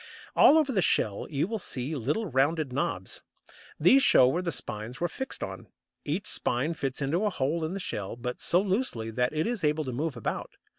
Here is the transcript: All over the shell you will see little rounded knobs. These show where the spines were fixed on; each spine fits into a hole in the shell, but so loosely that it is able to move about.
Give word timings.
All 0.35 0.57
over 0.57 0.71
the 0.71 0.81
shell 0.81 1.27
you 1.29 1.47
will 1.47 1.59
see 1.59 1.95
little 1.95 2.25
rounded 2.25 2.73
knobs. 2.73 3.21
These 3.79 4.01
show 4.01 4.27
where 4.27 4.41
the 4.41 4.51
spines 4.51 4.99
were 4.99 5.07
fixed 5.07 5.43
on; 5.43 5.67
each 6.03 6.25
spine 6.25 6.73
fits 6.73 7.03
into 7.03 7.23
a 7.23 7.29
hole 7.29 7.63
in 7.63 7.75
the 7.75 7.79
shell, 7.79 8.15
but 8.15 8.39
so 8.39 8.61
loosely 8.63 9.11
that 9.11 9.31
it 9.31 9.45
is 9.45 9.63
able 9.63 9.83
to 9.83 9.93
move 9.93 10.17
about. 10.17 10.55